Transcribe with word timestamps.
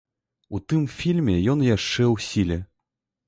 У 0.57 0.59
тым 0.71 0.87
фільме 0.95 1.35
ён 1.53 1.59
яшчэ 1.67 2.03
ў 2.13 2.15
сіле. 2.31 2.59